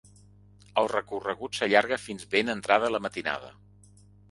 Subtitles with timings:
[0.81, 3.55] El recorregut s’allarga fins ben entrada la matinada.